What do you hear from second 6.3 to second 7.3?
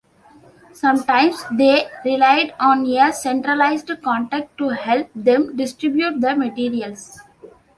materials.